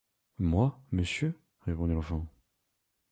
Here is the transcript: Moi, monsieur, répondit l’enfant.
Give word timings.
Moi, 0.39 0.81
monsieur, 0.91 1.37
répondit 1.67 1.93
l’enfant. 1.93 2.25